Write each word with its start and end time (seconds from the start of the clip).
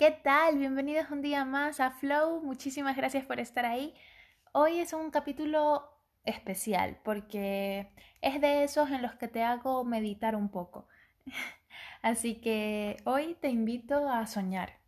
¿Qué 0.00 0.12
tal? 0.12 0.56
Bienvenidos 0.56 1.10
un 1.10 1.20
día 1.20 1.44
más 1.44 1.78
a 1.78 1.90
Flow. 1.90 2.40
Muchísimas 2.40 2.96
gracias 2.96 3.26
por 3.26 3.38
estar 3.38 3.66
ahí. 3.66 3.92
Hoy 4.52 4.78
es 4.78 4.94
un 4.94 5.10
capítulo 5.10 5.92
especial 6.24 6.98
porque 7.04 7.92
es 8.22 8.40
de 8.40 8.64
esos 8.64 8.90
en 8.90 9.02
los 9.02 9.14
que 9.16 9.28
te 9.28 9.42
hago 9.42 9.84
meditar 9.84 10.36
un 10.36 10.48
poco. 10.48 10.88
Así 12.00 12.36
que 12.36 12.96
hoy 13.04 13.36
te 13.42 13.50
invito 13.50 14.08
a 14.08 14.26
soñar, 14.26 14.78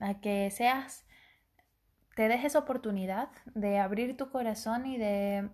a 0.00 0.20
que 0.20 0.50
seas, 0.50 1.06
te 2.16 2.26
dejes 2.26 2.56
oportunidad 2.56 3.28
de 3.54 3.78
abrir 3.78 4.16
tu 4.16 4.28
corazón 4.28 4.86
y 4.86 4.98
de, 4.98 5.50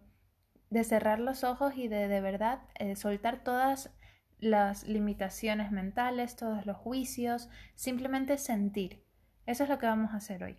de 0.70 0.82
cerrar 0.82 1.20
los 1.20 1.44
ojos 1.44 1.74
y 1.76 1.88
de 1.88 2.08
de 2.08 2.22
verdad 2.22 2.62
eh, 2.76 2.96
soltar 2.96 3.44
todas 3.44 3.94
las 4.38 4.86
limitaciones 4.86 5.70
mentales, 5.70 6.36
todos 6.36 6.66
los 6.66 6.76
juicios, 6.76 7.48
simplemente 7.74 8.38
sentir. 8.38 9.04
Eso 9.46 9.64
es 9.64 9.68
lo 9.68 9.78
que 9.78 9.86
vamos 9.86 10.12
a 10.12 10.16
hacer 10.16 10.44
hoy. 10.44 10.58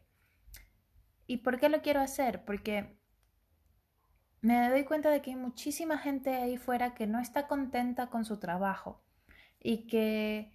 ¿Y 1.27 1.37
por 1.37 1.59
qué 1.59 1.69
lo 1.69 1.81
quiero 1.81 2.01
hacer? 2.01 2.45
Porque 2.45 2.99
me 4.41 4.69
doy 4.69 4.83
cuenta 4.83 5.09
de 5.09 5.21
que 5.21 5.31
hay 5.31 5.35
muchísima 5.35 5.97
gente 5.97 6.35
ahí 6.35 6.57
fuera 6.57 6.93
que 6.93 7.07
no 7.07 7.19
está 7.19 7.47
contenta 7.47 8.07
con 8.07 8.25
su 8.25 8.39
trabajo 8.39 9.03
y 9.59 9.87
que 9.87 10.51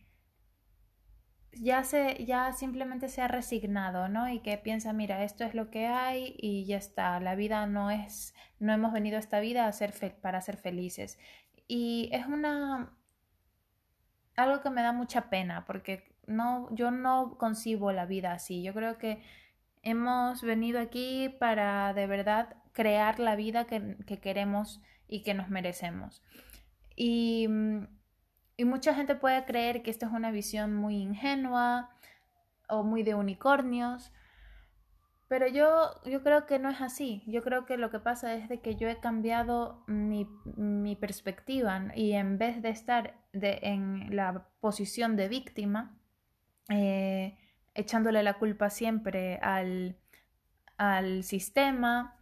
ya 1.53 1.83
se 1.83 2.25
ya 2.25 2.53
simplemente 2.53 3.09
se 3.09 3.23
ha 3.23 3.29
resignado, 3.29 4.09
¿no? 4.09 4.29
Y 4.29 4.41
que 4.41 4.57
piensa, 4.59 4.93
mira, 4.93 5.25
esto 5.25 5.45
es 5.45 5.55
lo 5.55 5.71
que 5.71 5.87
hay 5.87 6.37
y 6.39 6.65
ya 6.67 6.77
está, 6.77 7.19
la 7.19 7.35
vida 7.35 7.67
no 7.67 7.91
es 7.91 8.35
no 8.61 8.73
hemos 8.73 8.93
venido 8.93 9.17
a 9.17 9.21
esta 9.21 9.41
vida 9.41 9.67
a 9.67 9.73
ser 9.73 9.93
para 10.21 10.41
ser 10.41 10.57
felices. 10.57 11.19
Y 11.67 12.11
es 12.13 12.27
una 12.27 12.97
algo 14.37 14.61
que 14.63 14.71
me 14.71 14.83
da 14.83 14.93
mucha 14.93 15.31
pena 15.31 15.65
porque 15.67 16.11
no, 16.27 16.69
yo 16.75 16.91
no 16.91 17.37
concibo 17.39 17.93
la 17.93 18.07
vida 18.07 18.33
así. 18.33 18.63
Yo 18.63 18.73
creo 18.73 18.99
que 18.99 19.23
hemos 19.83 20.43
venido 20.43 20.81
aquí 20.81 21.29
para 21.39 21.93
de 21.95 22.07
verdad 22.07 22.57
crear 22.73 23.19
la 23.19 23.37
vida 23.37 23.67
que, 23.67 23.97
queremos 24.21 24.81
y 25.09 25.23
que 25.23 25.35
nos 25.35 25.49
merecemos. 25.49 26.23
Y, 26.97 27.49
y, 28.57 28.65
mucha 28.65 28.95
gente 28.95 29.15
puede 29.15 29.45
creer 29.45 29.83
que 29.83 29.91
esta 29.91 30.07
es 30.07 30.13
una 30.13 30.31
visión 30.31 30.75
muy 30.75 30.97
ingenua 30.97 31.91
o 32.69 32.85
muy 32.85 33.03
de 33.03 33.15
unicornios, 33.15 34.13
pero 35.31 35.47
yo, 35.47 35.93
yo 36.07 36.25
creo 36.25 36.45
que 36.45 36.59
no 36.59 36.69
es 36.71 36.81
así. 36.81 37.23
Yo 37.25 37.45
creo 37.45 37.65
que 37.65 37.77
lo 37.77 37.89
que 37.89 38.01
pasa 38.01 38.35
es 38.35 38.49
de 38.49 38.61
que 38.61 38.75
yo 38.75 38.89
he 38.89 38.99
cambiado 38.99 39.85
mi, 39.87 40.29
mi 40.57 40.97
perspectiva 40.97 41.85
y 41.95 42.15
en 42.15 42.37
vez 42.37 42.61
de 42.63 42.71
estar 42.71 43.15
de, 43.33 43.61
en 43.63 44.17
la 44.17 44.49
posición 44.59 45.15
de 45.15 45.29
víctima, 45.29 45.97
eh, 46.69 47.39
echándole 47.75 48.25
la 48.25 48.41
culpa 48.41 48.71
siempre 48.71 49.37
al, 49.37 49.97
al 50.77 51.23
sistema, 51.23 52.19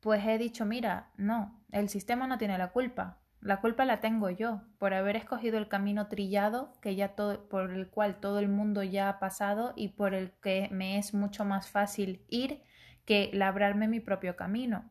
pues 0.00 0.26
he 0.26 0.36
dicho, 0.36 0.66
mira, 0.66 1.12
no, 1.16 1.64
el 1.70 1.88
sistema 1.88 2.26
no 2.26 2.38
tiene 2.38 2.58
la 2.58 2.72
culpa. 2.72 3.21
La 3.42 3.60
culpa 3.60 3.84
la 3.84 3.98
tengo 3.98 4.30
yo 4.30 4.62
por 4.78 4.94
haber 4.94 5.16
escogido 5.16 5.58
el 5.58 5.66
camino 5.66 6.06
trillado 6.06 6.72
que 6.80 6.94
ya 6.94 7.16
por 7.16 7.72
el 7.72 7.88
cual 7.88 8.20
todo 8.20 8.38
el 8.38 8.48
mundo 8.48 8.84
ya 8.84 9.08
ha 9.08 9.18
pasado 9.18 9.72
y 9.74 9.88
por 9.88 10.14
el 10.14 10.30
que 10.40 10.68
me 10.70 10.96
es 10.96 11.12
mucho 11.12 11.44
más 11.44 11.68
fácil 11.68 12.24
ir 12.28 12.62
que 13.04 13.30
labrarme 13.32 13.88
mi 13.88 13.98
propio 13.98 14.36
camino. 14.36 14.88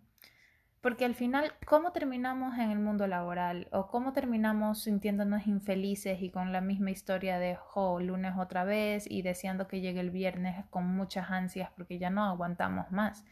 Porque 0.81 1.05
al 1.05 1.15
final, 1.15 1.53
¿cómo 1.65 1.93
terminamos 1.93 2.57
en 2.57 2.71
el 2.71 2.79
mundo 2.79 3.07
laboral? 3.07 3.69
¿O 3.71 3.87
cómo 3.87 4.11
terminamos 4.11 4.83
sintiéndonos 4.83 5.47
infelices 5.47 6.21
y 6.21 6.29
con 6.29 6.51
la 6.51 6.59
misma 6.59 6.91
historia 6.91 7.39
de, 7.39 7.55
jo, 7.55 8.01
lunes 8.01 8.33
otra 8.37 8.65
vez 8.65 9.09
y 9.09 9.21
deseando 9.21 9.69
que 9.69 9.79
llegue 9.79 10.01
el 10.01 10.11
viernes 10.11 10.65
con 10.71 10.87
muchas 10.87 11.31
ansias 11.31 11.69
porque 11.77 11.99
ya 11.99 12.09
no 12.09 12.25
aguantamos 12.25 12.91
más? 12.91 13.23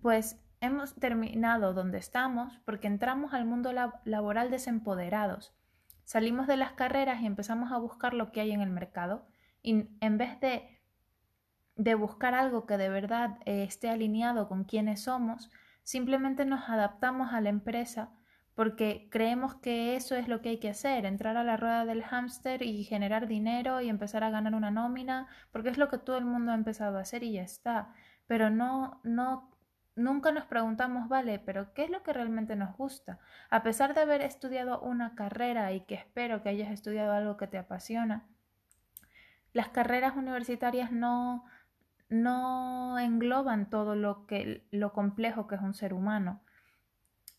Pues 0.00 0.40
hemos 0.64 0.94
terminado 0.94 1.72
donde 1.74 1.98
estamos 1.98 2.60
porque 2.64 2.86
entramos 2.86 3.32
al 3.34 3.44
mundo 3.44 3.72
laboral 4.04 4.50
desempoderados. 4.50 5.54
Salimos 6.04 6.46
de 6.46 6.56
las 6.56 6.72
carreras 6.72 7.22
y 7.22 7.26
empezamos 7.26 7.72
a 7.72 7.78
buscar 7.78 8.14
lo 8.14 8.30
que 8.30 8.40
hay 8.40 8.52
en 8.52 8.60
el 8.60 8.70
mercado 8.70 9.26
y 9.62 9.86
en 10.00 10.18
vez 10.18 10.38
de, 10.40 10.80
de 11.76 11.94
buscar 11.94 12.34
algo 12.34 12.66
que 12.66 12.76
de 12.76 12.88
verdad 12.88 13.38
eh, 13.46 13.64
esté 13.64 13.88
alineado 13.88 14.48
con 14.48 14.64
quienes 14.64 15.02
somos, 15.02 15.50
simplemente 15.82 16.44
nos 16.44 16.68
adaptamos 16.68 17.32
a 17.32 17.40
la 17.40 17.48
empresa 17.48 18.10
porque 18.54 19.08
creemos 19.10 19.56
que 19.56 19.96
eso 19.96 20.14
es 20.14 20.28
lo 20.28 20.40
que 20.40 20.50
hay 20.50 20.58
que 20.58 20.68
hacer, 20.68 21.06
entrar 21.06 21.36
a 21.36 21.44
la 21.44 21.56
rueda 21.56 21.84
del 21.84 22.04
hámster 22.04 22.62
y 22.62 22.84
generar 22.84 23.26
dinero 23.26 23.80
y 23.80 23.88
empezar 23.88 24.22
a 24.22 24.30
ganar 24.30 24.54
una 24.54 24.70
nómina, 24.70 25.28
porque 25.50 25.70
es 25.70 25.78
lo 25.78 25.88
que 25.88 25.98
todo 25.98 26.18
el 26.18 26.24
mundo 26.24 26.52
ha 26.52 26.54
empezado 26.54 26.98
a 26.98 27.00
hacer 27.00 27.24
y 27.24 27.32
ya 27.32 27.42
está. 27.42 27.92
Pero 28.26 28.50
no, 28.50 29.00
no 29.02 29.53
nunca 29.96 30.32
nos 30.32 30.44
preguntamos, 30.46 31.08
vale, 31.08 31.38
pero 31.38 31.72
¿qué 31.74 31.84
es 31.84 31.90
lo 31.90 32.02
que 32.02 32.12
realmente 32.12 32.56
nos 32.56 32.76
gusta? 32.76 33.18
A 33.50 33.62
pesar 33.62 33.94
de 33.94 34.02
haber 34.02 34.22
estudiado 34.22 34.80
una 34.80 35.14
carrera 35.14 35.72
y 35.72 35.82
que 35.82 35.94
espero 35.94 36.42
que 36.42 36.48
hayas 36.48 36.70
estudiado 36.70 37.12
algo 37.12 37.36
que 37.36 37.46
te 37.46 37.58
apasiona, 37.58 38.26
las 39.52 39.68
carreras 39.68 40.16
universitarias 40.16 40.90
no, 40.90 41.44
no 42.08 42.98
engloban 42.98 43.70
todo 43.70 43.94
lo, 43.94 44.26
que, 44.26 44.66
lo 44.70 44.92
complejo 44.92 45.46
que 45.46 45.54
es 45.54 45.60
un 45.60 45.74
ser 45.74 45.94
humano. 45.94 46.42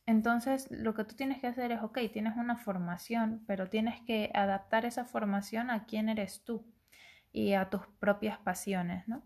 Entonces, 0.05 0.69
lo 0.71 0.93
que 0.93 1.03
tú 1.03 1.15
tienes 1.15 1.41
que 1.41 1.47
hacer 1.47 1.71
es, 1.71 1.81
ok, 1.81 1.97
tienes 2.13 2.37
una 2.37 2.57
formación, 2.57 3.43
pero 3.47 3.69
tienes 3.69 4.01
que 4.01 4.31
adaptar 4.33 4.85
esa 4.85 5.03
formación 5.03 5.71
a 5.71 5.85
quién 5.85 6.09
eres 6.09 6.43
tú 6.43 6.65
y 7.31 7.53
a 7.53 7.69
tus 7.69 7.87
propias 7.99 8.37
pasiones, 8.37 9.07
¿no? 9.07 9.23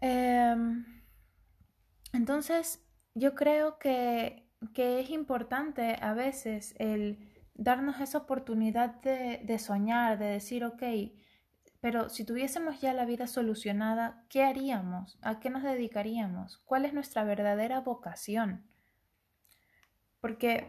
Em, 0.00 0.97
entonces, 2.12 2.84
yo 3.14 3.34
creo 3.34 3.78
que, 3.78 4.46
es 4.74 5.10
importante 5.10 5.96
a 6.00 6.14
veces 6.14 6.74
el 6.78 7.30
darnos 7.54 8.00
esa 8.00 8.18
oportunidad 8.18 9.00
de, 9.02 9.58
soñar, 9.58 10.18
de 10.18 10.26
decir, 10.26 10.64
ok, 10.64 10.82
pero 11.80 12.08
si 12.08 12.24
tuviésemos 12.24 12.80
ya 12.80 12.92
la 12.92 13.04
vida 13.04 13.26
solucionada, 13.26 14.24
¿qué 14.28 14.42
haríamos? 14.42 15.18
¿A 15.22 15.38
qué 15.38 15.50
nos 15.50 15.62
dedicaríamos? 15.62 16.58
¿Cuál 16.64 16.84
es 16.84 16.92
nuestra 16.92 17.24
verdadera 17.24 17.80
vocación? 17.80 18.66
Porque 20.20 20.66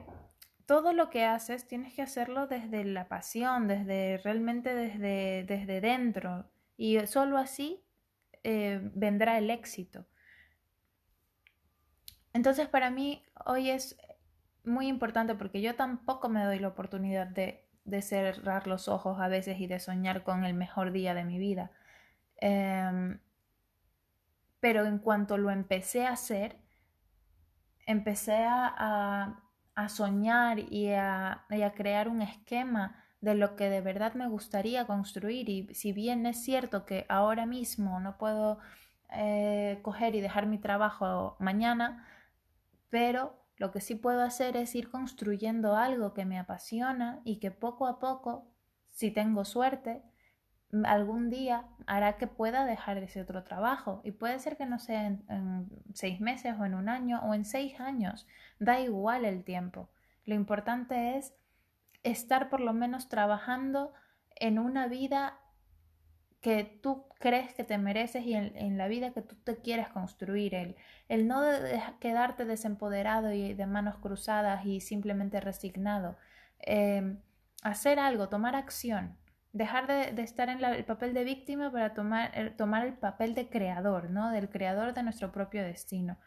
todo 0.68 0.94
lo 0.94 1.10
que 1.10 1.26
haces 1.26 1.68
tienes 1.68 1.96
que 1.96 2.04
hacerlo 2.04 2.46
desde 2.46 2.84
la 2.86 3.08
pasión, 3.08 3.68
desde 3.68 4.20
realmente 4.20 4.76
desde, 4.76 5.44
desde 5.46 5.82
dentro. 5.82 6.52
Y 6.78 7.00
solo 7.08 7.38
así 7.38 7.84
eh, 8.44 8.80
vendrá 8.94 9.40
el 9.40 9.50
éxito. 9.50 10.06
Entonces 12.34 12.68
para 12.68 12.90
mí 12.90 13.24
hoy 13.46 13.70
es 13.70 13.98
muy 14.64 14.88
importante 14.88 15.36
porque 15.36 15.62
yo 15.62 15.76
tampoco 15.76 16.30
me 16.30 16.44
doy 16.44 16.60
la 16.60 16.70
oportunidad 16.70 17.28
de, 17.28 17.66
cerrar 18.02 18.68
los 18.68 18.88
ojos 18.88 19.20
a 19.20 19.28
veces 19.28 19.60
y 19.60 19.66
de 19.66 19.80
soñar 19.80 20.24
con 20.24 20.46
el 20.46 20.54
mejor 20.54 20.92
día 20.92 21.16
de 21.16 21.24
mi 21.24 21.40
vida. 21.40 21.72
Em, 22.38 23.20
pero 24.60 24.86
en 24.86 25.00
cuanto 25.00 25.38
lo 25.38 25.50
empecé 25.50 26.06
a 26.06 26.12
hacer, 26.12 26.58
empecé 27.88 28.46
a, 28.48 29.42
soñar 29.88 30.60
y 30.60 30.92
a, 30.92 31.46
crear 31.76 32.10
un 32.10 32.22
esquema 32.22 33.04
de 33.22 33.34
lo 33.36 33.56
que 33.56 33.70
de 33.70 33.82
verdad 33.82 34.14
me 34.14 34.28
gustaría 34.28 34.86
construir. 34.86 35.50
Y 35.50 35.74
si 35.74 35.94
bien 35.94 36.26
es 36.26 36.44
cierto 36.44 36.86
que 36.86 37.06
ahora 37.10 37.46
mismo 37.46 38.00
no 38.00 38.18
puedo 38.18 38.60
eh, 39.12 39.80
coger 39.82 40.16
y 40.16 40.22
dejar 40.22 40.46
mi 40.46 40.60
trabajo 40.60 41.38
mañana, 41.40 42.06
pero 42.90 43.40
lo 43.58 43.72
que 43.72 43.82
sí 43.82 43.96
puedo 43.96 44.22
hacer 44.24 44.56
es 44.56 44.74
ir 44.76 44.90
construyendo 44.90 45.76
algo 45.76 46.14
que 46.14 46.26
me 46.26 46.40
apasiona 46.40 47.22
y 47.26 47.40
que 47.40 47.52
poco 47.52 47.88
a 47.88 48.00
poco, 48.00 48.48
si 48.90 49.12
tengo 49.12 49.44
suerte, 49.46 50.02
algún 50.86 51.30
día 51.30 51.66
hará 51.88 52.18
que 52.18 52.28
pueda 52.28 52.66
dejar 52.66 52.98
ese 52.98 53.22
otro 53.22 53.44
trabajo. 53.44 54.02
Y 54.04 54.12
puede 54.12 54.40
ser 54.40 54.56
que 54.56 54.66
no 54.66 54.80
sea 54.80 55.08
en, 55.08 55.70
seis 55.94 56.22
meses 56.22 56.56
o 56.60 56.66
en 56.66 56.74
un 56.74 56.90
año 56.90 57.22
o 57.24 57.34
en 57.34 57.46
seis 57.46 57.80
años. 57.80 58.28
Da 58.60 58.80
igual 58.80 59.26
el 59.26 59.44
tiempo. 59.44 59.90
Lo 60.26 60.36
importante 60.36 61.18
es 61.18 61.34
estar 62.04 62.50
por 62.50 62.62
lo 62.62 62.74
menos 62.74 63.10
trabajando 63.10 63.94
en 64.36 64.60
una 64.60 64.88
vida 64.88 65.40
que 66.42 66.64
tú 66.64 67.06
crees 67.20 67.54
que 67.54 67.64
te 67.64 67.78
mereces 67.78 68.26
y 68.26 68.34
en, 68.34 68.78
la 68.78 68.88
vida 68.88 69.12
que 69.12 69.22
tú 69.22 69.36
te 69.36 69.58
quieres 69.58 69.90
construir, 69.90 70.56
el, 70.56 70.76
el 71.10 71.28
no 71.28 71.42
quedarte 72.00 72.46
desempoderado 72.46 73.34
y 73.34 73.54
de 73.54 73.66
manos 73.66 73.98
cruzadas 73.98 74.66
y 74.66 74.80
simplemente 74.80 75.42
resignado, 75.42 76.18
em, 76.60 77.20
hacer 77.62 78.00
algo, 78.00 78.30
tomar 78.30 78.56
acción, 78.56 79.18
dejar 79.52 79.88
de, 79.88 80.22
estar 80.22 80.50
en 80.50 80.64
el 80.64 80.86
papel 80.86 81.14
de 81.14 81.26
víctima 81.26 81.72
para 81.72 81.94
tomar, 81.94 82.32
el, 82.36 82.56
tomar 82.56 82.86
el 82.86 82.94
papel 82.94 83.36
de 83.36 83.50
creador, 83.50 84.10
¿no? 84.10 84.32
Del 84.32 84.50
creador 84.50 84.94
de 84.94 85.04
nuestro 85.04 85.32
propio 85.32 85.62
destino. 85.64 86.18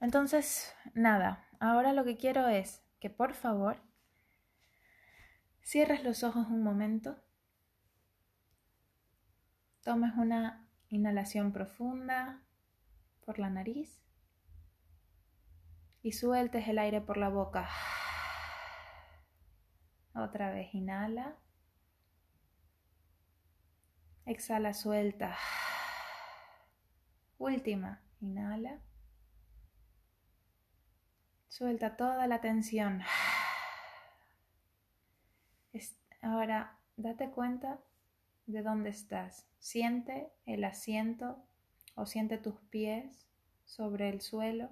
Entonces, 0.00 0.74
nada, 0.94 1.46
ahora 1.60 1.92
lo 1.92 2.04
que 2.04 2.16
quiero 2.16 2.48
es 2.48 2.82
que 2.98 3.10
por 3.10 3.34
favor 3.34 3.76
cierres 5.62 6.02
los 6.02 6.24
ojos 6.24 6.48
un 6.48 6.62
momento 6.62 7.23
tomes 9.84 10.14
una 10.16 10.66
inhalación 10.88 11.52
profunda 11.52 12.42
por 13.24 13.38
la 13.38 13.50
nariz 13.50 14.02
y 16.02 16.12
sueltes 16.12 16.66
el 16.68 16.78
aire 16.78 17.02
por 17.02 17.18
la 17.18 17.28
boca. 17.28 17.68
Otra 20.14 20.50
vez 20.50 20.74
inhala. 20.74 21.36
Exhala, 24.24 24.72
suelta. 24.72 25.36
Última, 27.36 28.00
inhala. 28.20 28.80
Suelta 31.48 31.96
toda 31.96 32.26
la 32.26 32.40
tensión. 32.40 33.02
Ahora, 36.22 36.78
date 36.96 37.30
cuenta 37.30 37.80
de 38.46 38.62
dónde 38.62 38.90
estás. 38.90 39.46
Siente 39.58 40.30
el 40.46 40.64
asiento 40.64 41.44
o 41.94 42.06
siente 42.06 42.38
tus 42.38 42.60
pies 42.70 43.26
sobre 43.64 44.08
el 44.08 44.20
suelo. 44.20 44.70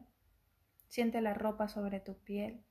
Siente 0.89 1.21
la 1.21 1.35
ropa 1.35 1.69
sobre 1.69 2.01
tu 2.01 2.19
piel. 2.19 2.65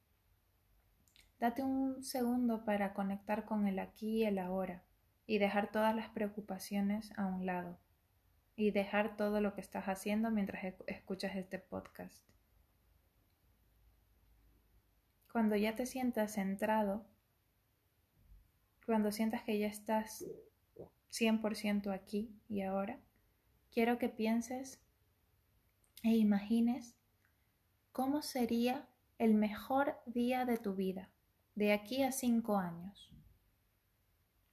Date 1.39 1.63
un 1.63 2.03
segundo 2.03 2.65
para 2.65 2.93
conectar 2.93 3.45
con 3.45 3.67
el 3.67 3.79
aquí 3.79 4.17
y 4.17 4.25
el 4.25 4.37
ahora 4.37 4.83
y 5.25 5.39
dejar 5.39 5.71
todas 5.71 5.95
las 5.95 6.09
preocupaciones 6.09 7.17
a 7.17 7.25
un 7.25 7.45
lado 7.45 7.79
y 8.55 8.69
dejar 8.69 9.17
todo 9.17 9.41
lo 9.41 9.55
que 9.55 9.61
estás 9.61 9.85
haciendo 9.85 10.29
mientras 10.29 10.75
escuchas 10.85 11.35
este 11.35 11.57
podcast. 11.57 12.23
Cuando 15.31 15.55
ya 15.55 15.75
te 15.75 15.85
sientas 15.85 16.33
centrado, 16.33 17.07
cuando 18.85 19.11
sientas 19.11 19.41
que 19.43 19.57
ya 19.57 19.67
estás 19.67 20.25
100% 21.11 21.93
aquí 21.93 22.33
y 22.47 22.61
ahora, 22.61 22.99
quiero 23.71 23.97
que 23.97 24.09
pienses 24.09 24.79
e 26.03 26.15
imagines 26.15 26.95
cómo 27.91 28.21
sería 28.21 28.87
el 29.17 29.35
mejor 29.35 29.97
día 30.05 30.45
de 30.45 30.57
tu 30.57 30.73
vida 30.73 31.09
de 31.55 31.73
aquí 31.73 32.03
a 32.03 32.11
cinco 32.11 32.57
años. 32.57 33.11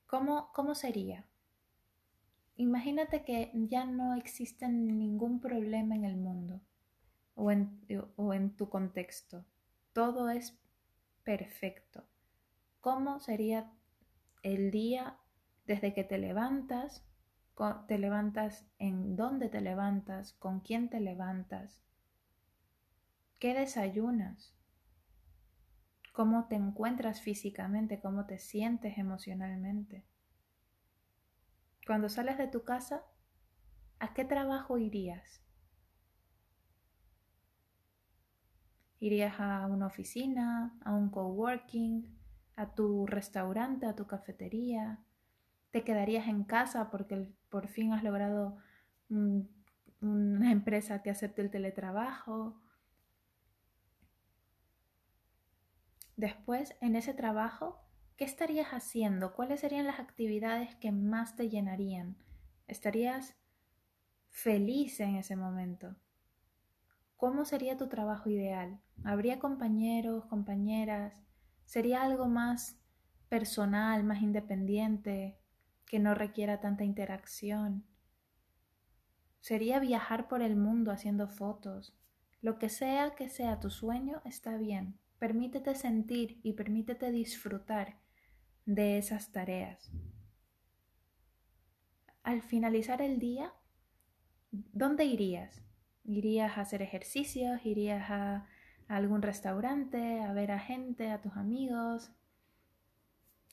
¿Cómo, 0.06 0.52
cómo 0.52 0.74
sería? 0.74 1.26
Imagínate 2.56 3.24
que 3.24 3.52
ya 3.54 3.84
no 3.84 4.14
existe 4.14 4.68
ningún 4.68 5.40
problema 5.40 5.94
en 5.94 6.04
el 6.04 6.16
mundo 6.16 6.60
o 7.34 7.52
en, 7.52 7.80
o 8.16 8.34
en 8.34 8.56
tu 8.56 8.68
contexto. 8.68 9.44
Todo 9.92 10.28
es 10.28 10.58
perfecto. 11.22 12.04
¿Cómo 12.80 13.20
sería 13.20 13.70
el 14.42 14.70
día 14.70 15.18
desde 15.68 15.92
que 15.92 16.02
te 16.02 16.18
levantas? 16.18 17.04
Te 17.86 17.98
levantas 17.98 18.66
en 18.78 19.16
dónde 19.16 19.48
te 19.48 19.60
levantas, 19.60 20.32
con 20.32 20.60
quién 20.60 20.88
te 20.88 21.00
levantas, 21.00 21.82
qué 23.38 23.52
desayunas, 23.52 24.54
cómo 26.12 26.46
te 26.46 26.54
encuentras 26.54 27.20
físicamente, 27.20 28.00
cómo 28.00 28.26
te 28.26 28.38
sientes 28.38 28.96
emocionalmente. 28.96 30.06
Cuando 31.86 32.08
sales 32.08 32.38
de 32.38 32.48
tu 32.48 32.64
casa, 32.64 33.02
¿a 33.98 34.14
qué 34.14 34.24
trabajo 34.24 34.78
irías? 34.78 35.42
¿Irías 39.00 39.38
a 39.38 39.66
una 39.66 39.86
oficina, 39.86 40.78
a 40.84 40.94
un 40.94 41.10
coworking, 41.10 42.18
a 42.56 42.74
tu 42.74 43.06
restaurante, 43.06 43.86
a 43.86 43.94
tu 43.94 44.06
cafetería? 44.06 45.00
¿Te 45.70 45.84
quedarías 45.84 46.28
en 46.28 46.44
casa 46.44 46.90
porque 46.90 47.32
por 47.48 47.68
fin 47.68 47.92
has 47.92 48.02
logrado 48.02 48.56
una 49.08 50.52
empresa 50.52 51.02
que 51.02 51.10
acepte 51.10 51.42
el 51.42 51.50
teletrabajo? 51.50 52.60
Después, 56.16 56.74
en 56.80 56.96
ese 56.96 57.14
trabajo, 57.14 57.80
¿qué 58.16 58.24
estarías 58.24 58.68
haciendo? 58.68 59.34
¿Cuáles 59.34 59.60
serían 59.60 59.86
las 59.86 60.00
actividades 60.00 60.74
que 60.76 60.90
más 60.90 61.36
te 61.36 61.48
llenarían? 61.48 62.16
¿Estarías 62.66 63.36
feliz 64.30 64.98
en 65.00 65.16
ese 65.16 65.36
momento? 65.36 65.94
¿Cómo 67.16 67.44
sería 67.44 67.76
tu 67.76 67.88
trabajo 67.88 68.30
ideal? 68.30 68.80
¿Habría 69.04 69.38
compañeros, 69.38 70.24
compañeras? 70.26 71.22
¿Sería 71.66 72.02
algo 72.02 72.26
más 72.26 72.78
personal, 73.28 74.02
más 74.04 74.22
independiente, 74.22 75.38
que 75.88 75.98
no 75.98 76.14
requiera 76.14 76.60
tanta 76.60 76.84
interacción? 76.84 77.84
¿Sería 79.40 79.78
viajar 79.78 80.28
por 80.28 80.42
el 80.42 80.56
mundo 80.56 80.90
haciendo 80.90 81.28
fotos? 81.28 81.96
Lo 82.40 82.58
que 82.58 82.68
sea 82.68 83.14
que 83.14 83.28
sea 83.28 83.60
tu 83.60 83.70
sueño 83.70 84.20
está 84.24 84.56
bien. 84.56 84.98
Permítete 85.18 85.74
sentir 85.74 86.40
y 86.42 86.52
permítete 86.52 87.10
disfrutar 87.10 87.98
de 88.66 88.98
esas 88.98 89.32
tareas. 89.32 89.90
Al 92.22 92.42
finalizar 92.42 93.00
el 93.02 93.18
día, 93.18 93.52
¿dónde 94.50 95.06
irías? 95.06 95.62
¿Irías 96.04 96.58
a 96.58 96.60
hacer 96.60 96.82
ejercicios? 96.82 97.64
¿Irías 97.64 98.10
a, 98.10 98.46
algún 98.86 99.22
restaurante? 99.22 100.20
¿A 100.20 100.32
ver 100.32 100.52
a 100.52 100.58
gente, 100.58 101.10
a 101.10 101.20
tus 101.20 101.36
amigos? 101.36 102.12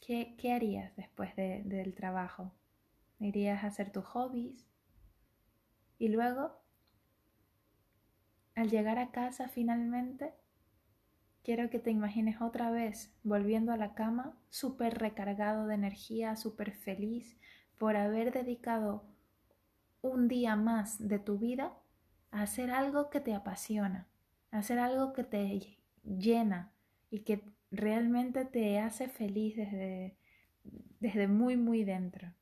¿Qué, 0.05 0.53
harías 0.53 0.95
después 0.95 1.35
del 1.35 1.95
trabajo? 1.95 2.51
¿Irías 3.19 3.63
a 3.63 3.67
hacer 3.67 3.91
tus 3.91 4.05
hobbies? 4.05 4.67
Y 5.97 6.09
luego, 6.09 6.61
al 8.53 8.69
llegar 8.69 8.99
a 8.99 9.09
casa 9.09 9.47
finalmente, 9.47 10.33
Quiero 11.45 11.69
que 11.69 11.77
te 11.77 11.91
imagines 11.91 12.41
otra 12.41 12.71
vez 12.71 13.13
volviendo 13.21 13.71
a 13.71 13.77
la 13.77 13.93
cama, 13.93 14.35
súper 14.49 14.97
recargado 14.97 15.67
de 15.67 15.75
energía, 15.75 16.35
súper 16.35 16.71
feliz 16.71 17.37
por 17.77 17.95
haber 17.97 18.33
dedicado 18.33 19.05
un 20.01 20.27
día 20.27 20.55
más 20.55 21.07
de 21.07 21.19
tu 21.19 21.37
vida 21.37 21.77
a 22.31 22.41
hacer 22.41 22.71
algo 22.71 23.11
que 23.11 23.19
te 23.19 23.35
apasiona, 23.35 24.07
a 24.49 24.57
hacer 24.57 24.79
algo 24.79 25.13
que 25.13 25.23
te 25.23 25.77
llena 26.03 26.73
y 27.11 27.19
que 27.19 27.54
realmente 27.71 28.45
te 28.45 28.79
hace 28.79 29.07
feliz 29.07 29.55
desde, 29.55 30.17
desde 30.99 31.27
muy, 31.27 31.57
muy 31.57 31.83
dentro. 31.83 32.33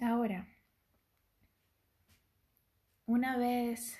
Ahora, 0.00 0.48
una 3.06 3.36
vez 3.36 3.98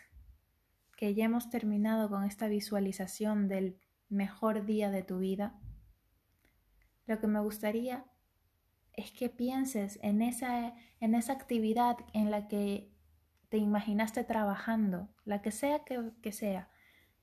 que 0.96 1.14
ya 1.14 1.24
hemos 1.26 1.50
terminado 1.50 2.08
con 2.08 2.24
esta 2.24 2.48
visualización 2.48 3.48
del 3.48 3.78
mejor 4.08 4.64
día 4.66 4.90
de 4.90 5.02
tu 5.02 5.18
vida, 5.18 5.60
lo 7.06 7.20
que 7.20 7.26
me 7.26 7.40
gustaría 7.40 8.04
es 8.94 9.10
que 9.10 9.28
pienses 9.28 9.98
en 10.02 10.22
esa, 10.22 10.74
en 11.00 11.14
esa 11.14 11.32
actividad 11.32 11.96
en 12.12 12.30
la 12.30 12.48
que 12.48 12.92
te 13.48 13.58
imaginaste 13.58 14.24
trabajando, 14.24 15.08
la 15.24 15.42
que 15.42 15.50
sea 15.50 15.84
que, 15.84 16.10
que 16.22 16.32
sea. 16.32 16.70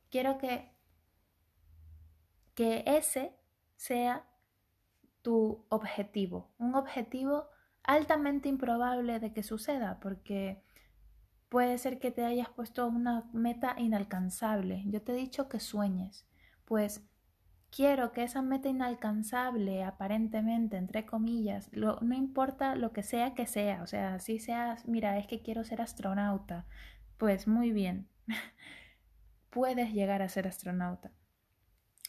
Quiero 0.10 0.38
que, 0.38 0.72
que 2.56 2.84
ese 2.86 3.36
sea 3.76 4.26
tu 5.22 5.66
objetivo, 5.70 6.52
un 6.58 6.76
objetivo 6.76 7.48
altamente 7.84 8.50
improbable 8.50 9.20
de 9.20 9.34
que 9.34 9.44
suceda, 9.44 10.00
porque 10.00 10.64
Puede 11.50 11.80
ser 11.80 11.98
que 11.98 12.12
te 12.12 12.24
hayas 12.26 12.50
puesto 12.50 12.88
una 12.88 13.28
meta 13.34 13.76
inalcanzable. 13.78 14.84
Yo 14.86 15.02
te 15.02 15.14
he 15.14 15.16
dicho 15.16 15.50
que 15.50 15.60
sueñes. 15.60 16.28
Pues 16.66 17.04
quiero 17.72 18.12
que 18.12 18.24
esa 18.24 18.44
meta 18.44 18.70
inalcanzable, 18.70 19.84
aparentemente, 19.84 20.78
entre 20.78 21.08
comillas, 21.08 21.72
no 21.74 22.16
importa 22.16 22.76
lo 22.76 22.94
que 22.94 23.02
sea 23.02 23.34
que 23.34 23.48
sea, 23.48 23.82
o 23.82 23.88
sea, 23.88 24.20
si 24.20 24.40
seas, 24.40 24.88
mira, 24.88 25.18
es 25.18 25.28
que 25.28 25.42
quiero 25.42 25.64
ser 25.64 25.82
astronauta, 25.82 26.66
pues 27.18 27.48
muy 27.48 27.72
bien, 27.72 28.08
puedes 29.50 29.94
llegar 29.94 30.22
a 30.22 30.30
ser 30.30 30.48
astronauta. 30.48 31.12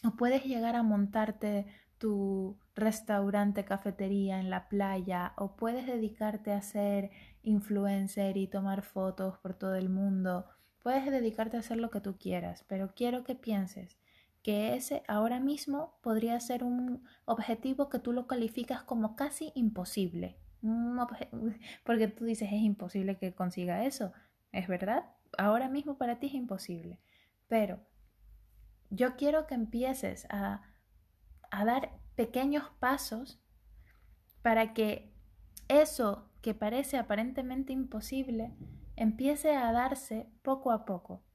O 0.03 0.11
puedes 0.11 0.45
llegar 0.45 0.75
a 0.75 0.83
montarte 0.83 1.67
tu 1.97 2.57
restaurante, 2.75 3.63
cafetería 3.63 4.39
en 4.39 4.49
la 4.49 4.67
playa, 4.69 5.33
o 5.37 5.55
puedes 5.55 5.85
dedicarte 5.85 6.51
a 6.51 6.61
ser 6.61 7.11
influencer 7.43 8.37
y 8.37 8.47
tomar 8.47 8.81
fotos 8.81 9.37
por 9.37 9.53
todo 9.53 9.75
el 9.75 9.89
mundo. 9.89 10.45
Puedes 10.81 11.05
dedicarte 11.05 11.57
a 11.57 11.59
hacer 11.59 11.77
lo 11.77 11.91
que 11.91 12.01
tú 12.01 12.17
quieras, 12.17 12.65
pero 12.67 12.93
quiero 12.95 13.23
que 13.23 13.35
pienses 13.35 13.99
que 14.41 14.73
ese 14.75 15.03
ahora 15.07 15.39
mismo 15.39 15.99
podría 16.01 16.39
ser 16.39 16.63
un 16.63 17.03
objetivo 17.25 17.89
que 17.89 17.99
tú 17.99 18.13
lo 18.13 18.25
calificas 18.25 18.83
como 18.83 19.15
casi 19.15 19.51
imposible. 19.55 20.37
Porque 21.83 22.07
tú 22.07 22.25
dices 22.25 22.49
es 22.51 22.61
imposible 22.61 23.17
que 23.17 23.33
consiga 23.33 23.85
eso. 23.85 24.11
¿Es 24.51 24.67
verdad? 24.67 25.05
Ahora 25.37 25.69
mismo 25.69 25.97
para 25.97 26.19
ti 26.19 26.27
es 26.27 26.33
imposible. 26.33 26.99
Pero 27.51 27.81
yo 28.89 29.17
quiero 29.17 29.45
que 29.45 29.55
empieces 29.55 30.25
a, 30.29 30.61
dar 31.51 31.99
pequeños 32.15 32.63
pasos 32.79 33.43
para 34.41 34.73
que 34.73 35.13
eso 35.67 36.31
que 36.41 36.53
parece 36.53 36.97
aparentemente 36.97 37.73
imposible 37.73 38.55
empiece 38.95 39.53
a 39.53 39.73
darse 39.73 40.29
poco 40.43 40.71
a 40.71 40.85
poco. 40.85 41.25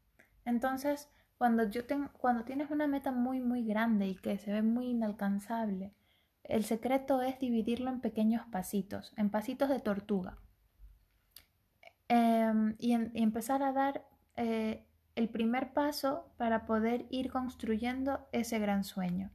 Entonces, 0.46 1.10
cuando 1.36 1.68
tienes 1.68 2.70
una 2.70 2.86
meta 2.86 3.12
muy, 3.12 3.40
muy 3.40 3.66
grande 3.66 4.06
y 4.06 4.14
que 4.14 4.38
se 4.38 4.52
ve 4.52 4.62
muy 4.62 4.86
inalcanzable, 4.86 5.92
el 6.44 6.64
secreto 6.64 7.20
es 7.20 7.38
dividirlo 7.38 7.90
en 7.90 8.00
pequeños 8.00 8.46
pasitos, 8.50 9.12
en 9.18 9.28
pasitos 9.28 9.68
de 9.68 9.80
tortuga. 9.80 10.38
Em, 12.08 12.74
y, 12.78 12.94
empezar 12.94 13.62
a 13.62 13.72
dar 13.72 14.06
eh, 14.36 14.85
el 15.16 15.28
primer 15.30 15.72
paso 15.72 16.30
para 16.36 16.66
poder 16.66 17.06
ir 17.10 17.30
construyendo 17.30 18.28
ese 18.32 18.58
gran 18.58 18.84
sueño. 18.84 19.32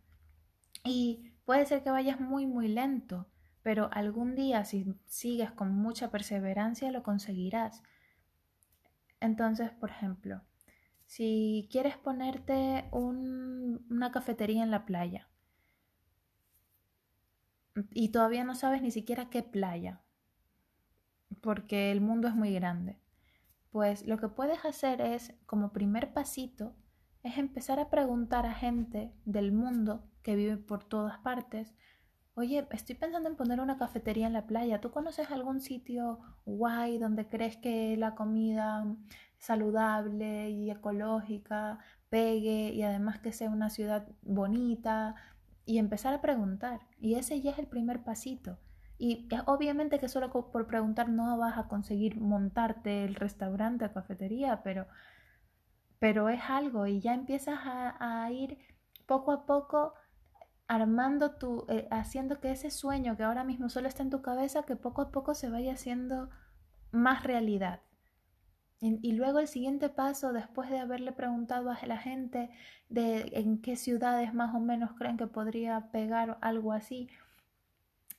Y 0.86 1.34
puede 1.44 1.66
ser 1.66 1.84
que 1.84 1.90
vayas 1.90 2.20
muy, 2.20 2.46
muy 2.46 2.68
lento, 2.68 3.28
pero 3.64 3.90
algún 3.92 4.36
día 4.36 4.64
si 4.64 4.96
sigues 5.08 5.52
con 5.52 5.74
mucha 5.74 6.10
perseverancia 6.12 6.92
lo 6.92 7.04
conseguirás. 7.04 7.84
Entonces, 9.20 9.72
por 9.72 9.90
ejemplo, 9.90 10.42
si 11.06 11.68
quieres 11.72 11.98
ponerte 11.98 12.88
una 12.92 14.12
cafetería 14.12 14.64
en 14.64 14.72
la 14.72 14.86
playa 14.86 15.28
y 17.92 18.10
todavía 18.10 18.44
no 18.44 18.56
sabes 18.56 18.82
ni 18.82 18.92
siquiera 18.92 19.30
qué 19.30 19.44
playa, 19.44 20.02
porque 21.42 21.92
el 21.92 22.02
mundo 22.02 22.28
es 22.28 22.36
muy 22.36 22.54
grande, 22.54 23.00
pues 23.72 24.06
lo 24.06 24.18
que 24.18 24.28
puedes 24.28 24.66
hacer 24.66 25.02
es, 25.02 25.34
como 25.46 25.72
primer 25.72 26.14
pasito, 26.14 26.76
es 27.24 27.38
empezar 27.38 27.80
a 27.80 27.90
preguntar 27.90 28.46
a 28.46 28.54
gente 28.54 29.14
del 29.26 29.52
mundo 29.52 30.04
que 30.24 30.36
vive 30.36 30.58
por 30.58 30.84
todas 30.84 31.20
partes, 31.20 31.74
oye, 32.36 32.68
estoy 32.72 32.96
pensando 32.96 33.30
en 33.30 33.36
poner 33.36 33.60
una 33.60 33.78
cafetería 33.78 34.28
en 34.28 34.34
la 34.34 34.48
playa, 34.48 34.82
¿tú 34.82 34.92
conoces 34.92 35.30
algún 35.32 35.62
sitio 35.62 36.20
guay 36.46 36.98
donde 36.98 37.28
crees 37.28 37.58
que 37.58 37.96
la 37.98 38.16
comida 38.16 38.86
saludable 39.38 40.50
y 40.50 40.70
ecológica 40.70 41.80
pegue 42.10 42.74
y 42.74 42.84
además 42.84 43.20
que 43.20 43.34
sea 43.34 43.50
una 43.50 43.70
ciudad 43.70 44.08
bonita? 44.22 45.16
Y 45.66 45.78
empezar 45.78 46.14
a 46.14 46.22
preguntar. 46.22 46.82
Y 47.00 47.16
ese 47.16 47.40
ya 47.40 47.52
es 47.52 47.60
el 47.60 47.68
primer 47.68 48.04
pasito. 48.04 48.58
Y 49.04 49.28
obviamente 49.48 49.98
que 49.98 50.08
solo 50.08 50.30
por 50.32 50.68
preguntar 50.68 51.10
no 51.10 51.36
vas 51.36 51.58
a 51.58 51.68
conseguir 51.68 52.22
montarte 52.22 53.04
el 53.04 53.16
restaurante 53.16 53.84
o 53.86 53.94
cafetería, 53.94 54.62
pero, 54.62 54.86
pero 55.98 56.30
es 56.30 56.40
algo 56.48 56.86
y 56.86 57.00
ya 57.02 57.16
empiezas 57.16 57.58
a, 57.64 58.30
ir 58.32 58.60
poco 59.08 59.32
a 59.32 59.48
poco 59.48 59.96
armando 60.68 61.32
tu, 61.32 61.66
eh, 61.68 61.88
haciendo 61.90 62.40
que 62.40 62.52
ese 62.52 62.70
sueño 62.70 63.18
que 63.18 63.24
ahora 63.24 63.44
mismo 63.44 63.70
solo 63.70 63.88
está 63.88 64.04
en 64.04 64.12
tu 64.12 64.22
cabeza, 64.22 64.68
que 64.68 64.76
poco 64.76 65.02
a 65.02 65.10
poco 65.10 65.34
se 65.34 65.50
vaya 65.50 65.74
haciendo 65.74 66.30
más 66.92 67.24
realidad. 67.24 67.82
Y, 68.82 69.14
luego 69.14 69.40
el 69.40 69.48
siguiente 69.48 69.90
paso, 69.90 70.32
después 70.32 70.70
de 70.70 70.80
haberle 70.80 71.12
preguntado 71.12 71.72
a 71.72 71.86
la 71.88 71.98
gente 71.98 72.52
de 72.90 73.32
en 73.34 73.62
qué 73.62 73.76
ciudades 73.76 74.34
más 74.34 74.54
o 74.56 74.60
menos 74.60 74.94
creen 74.94 75.18
que 75.18 75.28
podría 75.28 75.92
pegar 75.92 76.38
algo 76.42 76.72
así, 76.72 77.10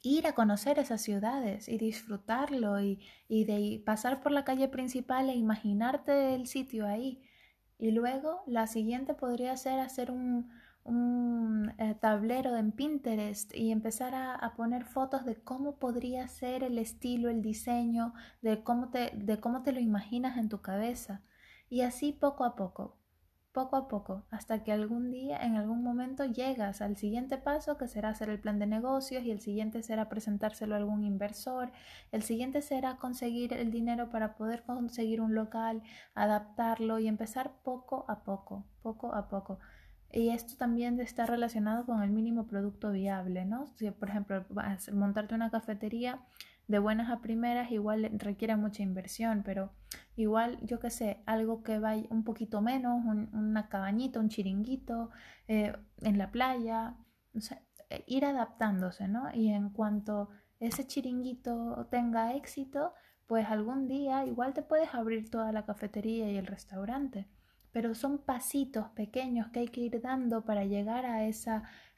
ir 0.03 0.27
a 0.27 0.35
conocer 0.35 0.79
esas 0.79 1.01
ciudades 1.01 1.69
y 1.69 1.79
disfrutarlo 1.79 2.81
y, 2.81 2.99
de 3.29 3.83
pasar 3.87 4.21
por 4.21 4.33
la 4.33 4.45
calle 4.45 4.69
principal 4.69 5.31
e 5.31 5.35
imaginarte 5.35 6.35
el 6.35 6.47
sitio 6.47 6.87
ahí. 6.87 7.23
Y 7.79 7.93
luego 7.93 8.43
la 8.47 8.67
siguiente 8.67 9.15
podría 9.15 9.57
ser 9.57 9.81
hacer 9.81 10.11
un, 10.11 10.51
un 10.85 11.73
eh, 11.79 11.95
tablero 12.01 12.57
en 12.57 12.73
Pinterest 12.73 13.55
y 13.55 13.71
empezar 13.73 14.15
a, 14.15 14.35
a, 14.35 14.55
poner 14.55 14.85
fotos 14.85 15.25
de 15.25 15.37
cómo 15.37 15.79
podría 15.79 16.29
ser 16.29 16.65
el 16.65 16.79
estilo, 16.79 17.31
el 17.31 17.43
diseño, 17.43 18.15
de 18.41 18.63
cómo, 18.63 18.91
te, 18.91 19.13
de 19.15 19.41
cómo 19.41 19.63
te 19.63 19.73
lo 19.73 19.81
imaginas 19.81 20.37
en 20.37 20.49
tu 20.49 20.61
cabeza. 20.61 21.23
Y 21.71 21.83
así 21.83 22.13
poco 22.13 22.45
a 22.45 22.55
poco, 22.55 23.02
poco 23.53 23.77
a 23.77 23.89
poco, 23.89 24.25
hasta 24.31 24.65
que 24.65 24.73
algún 24.73 25.11
día, 25.11 25.37
en 25.39 25.57
algún 25.57 25.83
momento, 25.83 26.25
llegas 26.25 26.81
al 26.81 26.97
siguiente 26.97 27.39
paso, 27.39 27.77
que 27.77 27.87
será 27.87 28.09
hacer 28.09 28.31
el 28.31 28.41
plan 28.41 28.59
de 28.59 28.67
negocios, 28.67 29.25
y 29.25 29.31
el 29.31 29.41
siguiente 29.41 29.83
será 29.83 30.09
presentárselo 30.09 30.75
a 30.75 30.79
algún 30.79 31.05
inversor, 31.05 31.71
el 32.13 32.23
siguiente 32.23 32.63
será 32.63 32.97
conseguir 32.97 33.53
el 33.53 33.71
dinero 33.71 34.11
para 34.11 34.35
poder 34.37 34.63
conseguir 34.65 35.21
un 35.21 35.35
local, 35.35 35.83
adaptarlo 36.15 36.99
y 36.99 37.09
empezar 37.09 37.53
poco 37.63 38.05
a 38.09 38.25
poco, 38.25 38.65
poco 38.83 39.15
a 39.15 39.29
poco. 39.29 39.59
Y 40.11 40.29
esto 40.29 40.57
también 40.59 41.01
está 41.01 41.25
relacionado 41.25 41.87
con 41.87 42.03
el 42.03 42.11
mínimo 42.11 42.47
producto 42.47 42.93
viable, 42.93 43.47
¿no? 43.47 43.73
Si, 43.77 43.91
por 43.91 44.11
ejemplo, 44.11 44.45
montarte 44.93 45.35
una 45.35 45.51
cafetería, 45.51 46.21
de 46.73 46.79
buenas 46.79 47.11
a 47.11 47.21
primeras 47.21 47.71
igual 47.71 48.11
requiere 48.15 48.57
mucha 48.57 48.83
inversión, 48.83 49.43
pero 49.45 49.73
igual, 50.17 50.59
yo 50.63 50.81
qué 50.81 50.89
sé, 50.89 51.23
algo 51.27 51.63
que 51.63 51.79
vaya 51.79 52.07
un 52.09 52.25
poquito 52.25 52.63
menos, 52.63 53.05
una 53.05 53.69
cabañita, 53.69 54.19
un 54.19 54.31
chiringuito 54.31 55.11
eh, 55.49 55.75
en 56.01 56.17
la 56.17 56.31
playa, 56.31 56.97
eh, 57.91 58.05
ir 58.07 58.25
adaptándose, 58.25 59.07
¿no? 59.07 59.29
Y 59.35 59.51
en 59.51 59.69
cuanto 59.69 60.31
ese 60.61 60.87
chiringuito 60.87 61.89
tenga 61.91 62.35
éxito, 62.35 62.95
pues 63.27 63.47
algún 63.49 63.87
día 63.87 64.25
igual 64.25 64.55
te 64.55 64.63
puedes 64.63 64.95
abrir 64.95 65.31
toda 65.31 65.53
la 65.53 65.67
cafetería 65.67 66.31
y 66.31 66.39
el 66.39 66.47
restaurante, 66.47 67.29
pero 67.71 67.95
son 67.95 68.17
pasitos 68.17 68.89
pequeños 68.95 69.49
que 69.51 69.61
hay 69.61 69.69
que 69.69 69.83
ir 69.83 70.01
dando 70.01 70.47
para 70.47 70.65
llegar 70.65 71.05
a 71.05 71.27
ese 71.27 71.51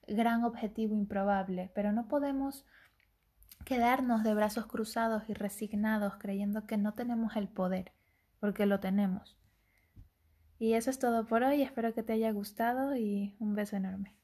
gran 0.09 0.43
objetivo 0.43 0.97
improbable, 0.97 1.71
pero 1.77 1.93
no 1.93 2.09
podemos 2.09 2.67
quedarnos 3.65 4.23
de 4.23 4.35
brazos 4.35 4.67
cruzados 4.67 5.29
y 5.29 5.35
resignados 5.35 6.17
creyendo 6.19 6.67
que 6.67 6.77
no 6.77 6.95
tenemos 6.95 7.37
el 7.37 7.49
poder, 7.49 7.93
porque 8.41 8.67
lo 8.67 8.81
tenemos. 8.81 9.39
Y 10.59 10.75
eso 10.75 10.91
es 10.91 10.99
todo 10.99 11.27
por 11.27 11.43
hoy, 11.43 11.63
espero 11.63 11.95
que 11.95 12.03
te 12.03 12.13
haya 12.13 12.31
gustado 12.33 12.97
y 12.97 13.35
un 13.39 13.55
beso 13.55 13.77
enorme. 13.77 14.15